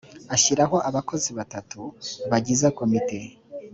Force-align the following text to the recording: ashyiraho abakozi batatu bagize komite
ashyiraho 0.35 0.75
abakozi 0.89 1.29
batatu 1.37 1.81
bagize 2.31 2.67
komite 2.77 3.19